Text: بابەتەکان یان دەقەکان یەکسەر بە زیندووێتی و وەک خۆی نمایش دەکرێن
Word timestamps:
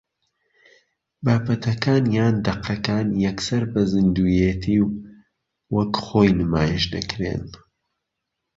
بابەتەکان 1.25 2.03
یان 2.17 2.35
دەقەکان 2.47 3.07
یەکسەر 3.25 3.63
بە 3.71 3.81
زیندووێتی 3.91 4.77
و 4.85 4.89
وەک 5.75 5.93
خۆی 6.05 6.31
نمایش 6.39 6.83
دەکرێن 6.95 7.43